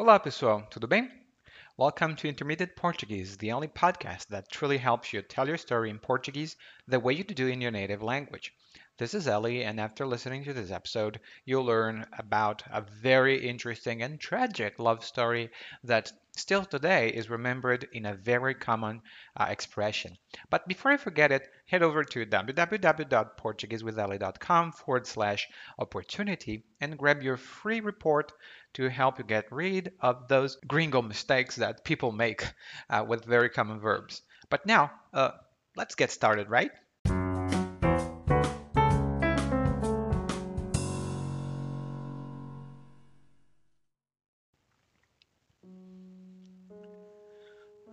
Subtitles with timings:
[0.00, 1.10] Olá, pessoal, tudo bem?
[1.76, 5.98] Welcome to Intermediate Portuguese, the only podcast that truly helps you tell your story in
[5.98, 6.56] Portuguese
[6.88, 8.54] the way you do in your native language.
[8.98, 14.02] This is Ellie, and after listening to this episode, you'll learn about a very interesting
[14.02, 15.50] and tragic love story
[15.84, 19.02] that still today is remembered in a very common
[19.36, 20.16] uh, expression.
[20.50, 25.48] But before I forget it, head over to www.portuguesewithellie.com forward slash
[25.78, 28.32] opportunity and grab your free report
[28.74, 32.44] to help you get rid of those gringo mistakes that people make
[32.88, 34.22] uh, with very common verbs.
[34.48, 35.32] But now, uh,
[35.76, 36.70] let's get started, right?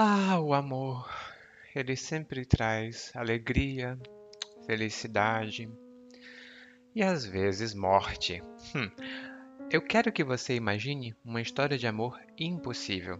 [0.00, 1.10] Ah, o amor.
[1.74, 3.98] Ele sempre traz alegria,
[4.64, 5.68] felicidade
[6.94, 8.40] e às vezes morte.
[8.76, 8.88] Hum.
[9.68, 13.18] Eu quero que você imagine uma história de amor impossível.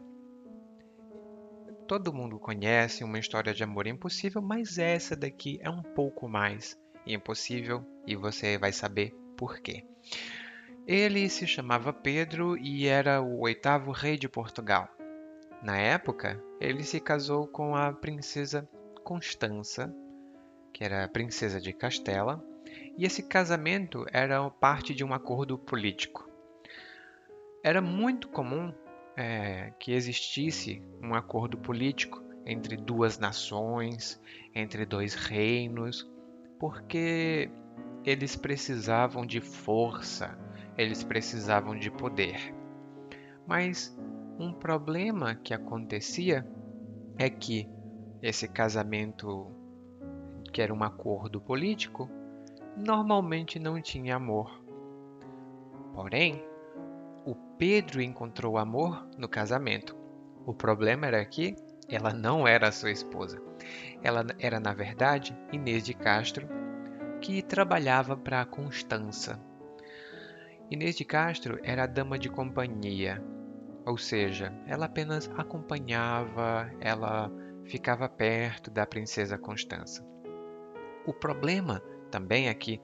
[1.89, 6.79] Todo mundo conhece uma história de amor impossível, mas essa daqui é um pouco mais
[7.05, 9.85] impossível e você vai saber por quê.
[10.87, 14.89] Ele se chamava Pedro e era o oitavo rei de Portugal.
[15.63, 18.69] Na época, ele se casou com a princesa
[19.03, 19.93] Constança,
[20.73, 22.45] que era a princesa de Castela,
[22.97, 26.29] e esse casamento era parte de um acordo político.
[27.65, 28.73] Era muito comum
[29.17, 34.21] é, que existisse um acordo político entre duas nações,
[34.55, 36.09] entre dois reinos,
[36.59, 37.51] porque
[38.05, 40.39] eles precisavam de força,
[40.77, 42.55] eles precisavam de poder.
[43.47, 43.97] Mas
[44.39, 46.47] um problema que acontecia
[47.19, 47.69] é que
[48.23, 49.51] esse casamento,
[50.53, 52.09] que era um acordo político,
[52.77, 54.63] normalmente não tinha amor.
[55.93, 56.41] Porém,
[57.27, 59.97] o Pedro encontrou amor no casamento.
[60.47, 61.57] O problema era que
[61.89, 63.43] ela não era sua esposa.
[64.03, 66.47] Ela era, na verdade, Inês de Castro,
[67.21, 69.41] que trabalhava para Constança.
[70.71, 73.21] Inês de Castro era a dama de companhia
[73.89, 77.33] ou seja, ela apenas acompanhava, ela
[77.65, 80.07] ficava perto da princesa Constança.
[81.07, 82.83] O problema também é que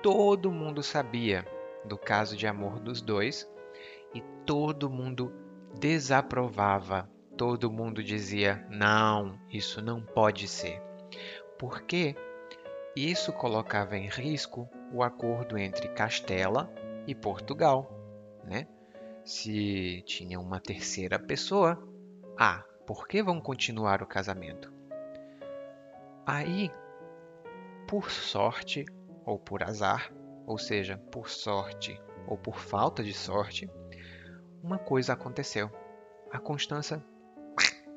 [0.00, 1.44] todo mundo sabia
[1.84, 3.50] do caso de amor dos dois
[4.14, 5.32] e todo mundo
[5.80, 10.80] desaprovava, todo mundo dizia: não, isso não pode ser.
[11.58, 12.14] Porque
[12.94, 16.72] isso colocava em risco o acordo entre Castela
[17.08, 17.90] e Portugal,
[18.44, 18.68] né?
[19.24, 21.82] Se tinha uma terceira pessoa,
[22.38, 24.70] ah, por que vão continuar o casamento?
[26.26, 26.70] Aí,
[27.88, 28.84] por sorte
[29.24, 30.12] ou por azar,
[30.46, 33.70] ou seja, por sorte ou por falta de sorte,
[34.62, 35.70] uma coisa aconteceu.
[36.30, 37.02] A Constança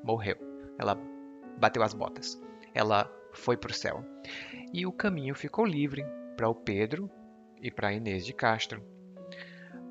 [0.04, 0.38] morreu.
[0.80, 0.98] Ela
[1.60, 2.42] bateu as botas.
[2.74, 4.02] Ela foi para o céu.
[4.72, 6.06] E o caminho ficou livre
[6.38, 7.12] para o Pedro
[7.62, 8.82] e para Inês de Castro.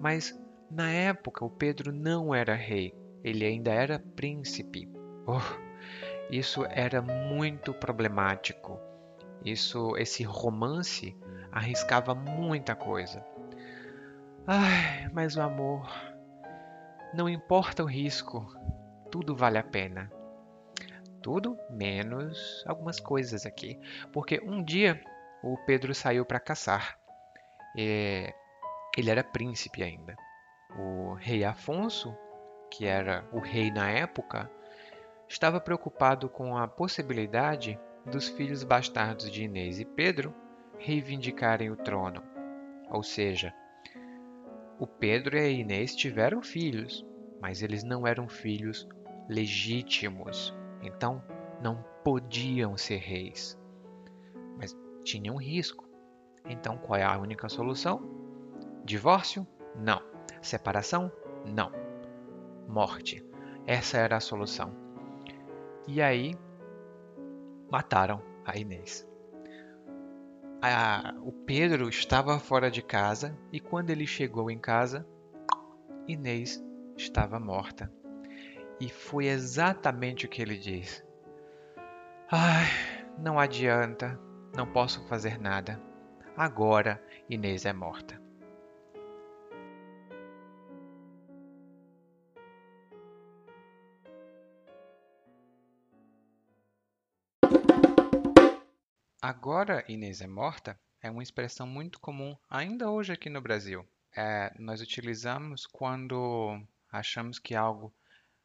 [0.01, 0.39] Mas
[0.71, 4.89] na época, o Pedro não era rei, ele ainda era príncipe.
[5.27, 5.41] Oh,
[6.31, 8.79] isso era muito problemático.
[9.45, 11.17] Isso, esse romance
[11.53, 13.25] arriscava muita coisa.
[14.47, 15.89] Ai, mas o amor,
[17.15, 18.47] não importa o risco,
[19.11, 20.11] tudo vale a pena.
[21.23, 23.79] Tudo menos algumas coisas aqui,
[24.13, 25.01] porque um dia
[25.43, 26.99] o Pedro saiu para caçar.
[27.77, 28.33] E
[28.97, 30.17] ele era príncipe ainda.
[30.79, 32.15] O rei Afonso,
[32.71, 34.51] que era o rei na época,
[35.29, 40.35] estava preocupado com a possibilidade dos filhos bastardos de Inês e Pedro
[40.79, 42.23] reivindicarem o trono.
[42.91, 43.55] Ou seja,
[44.79, 47.05] o Pedro e a Inês tiveram filhos,
[47.41, 48.87] mas eles não eram filhos
[49.29, 51.23] legítimos, então
[51.61, 53.59] não podiam ser reis.
[54.59, 55.89] Mas tinham risco.
[56.49, 58.01] Então qual é a única solução?
[58.85, 59.47] Divórcio?
[59.75, 60.16] Não.
[60.47, 61.11] Separação?
[61.45, 61.73] Não.
[62.69, 63.25] Morte.
[63.67, 64.73] Essa era a solução.
[65.89, 66.37] E aí,
[67.69, 69.05] mataram a Inês.
[70.63, 75.05] A, o Pedro estava fora de casa e quando ele chegou em casa,
[76.07, 76.65] Inês
[76.97, 77.93] estava morta.
[78.79, 81.05] E foi exatamente o que ele disse.
[82.31, 82.67] Ai,
[83.19, 84.17] não adianta,
[84.57, 85.83] não posso fazer nada.
[86.37, 88.26] Agora Inês é morta.
[99.29, 103.85] Agora Inês é morta é uma expressão muito comum ainda hoje aqui no Brasil.
[104.17, 106.63] É, nós utilizamos quando
[106.93, 107.93] achamos que algo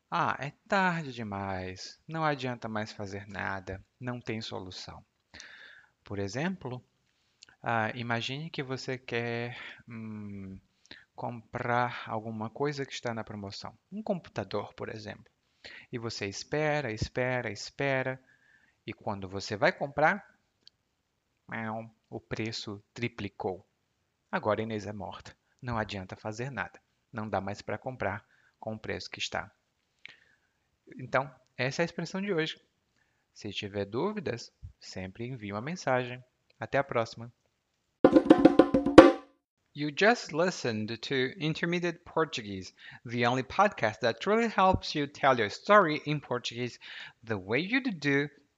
[0.10, 5.06] ah, é tarde demais, não adianta mais fazer nada, não tem solução.
[6.04, 6.84] Por exemplo,
[7.62, 9.56] ah, imagine que você quer
[9.88, 10.58] hum,
[11.16, 15.32] comprar alguma coisa que está na promoção, um computador, por exemplo.
[15.92, 18.20] E você espera, espera, espera,
[18.84, 20.31] e quando você vai comprar,
[22.10, 23.66] o preço triplicou.
[24.32, 25.36] Agora Inês é morta.
[25.62, 26.80] Não adianta fazer nada.
[27.12, 28.26] Não dá mais para comprar
[28.60, 29.52] com o preço que está.
[30.98, 32.60] Então, essa é a expressão de hoje.
[33.34, 36.24] Se tiver dúvidas, sempre envie uma mensagem.
[36.60, 37.32] Até a próxima!
[39.74, 42.74] You just listened to Intermediate Portuguese,
[43.06, 46.78] the only podcast that truly helps you tell your story in Portuguese
[47.24, 47.92] the way you do